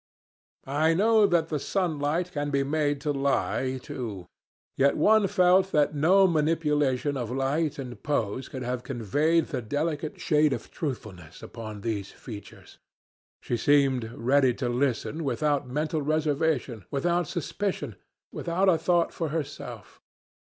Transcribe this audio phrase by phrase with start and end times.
[0.65, 4.25] I know that the sunlight can be made to lie too,
[4.75, 10.19] yet one felt that no manipulation of light and pose could have conveyed the delicate
[10.19, 12.79] shade of truthfulness upon those features.
[13.41, 17.95] She seemed ready to listen without mental reservation, without suspicion,
[18.31, 20.01] without a thought for herself.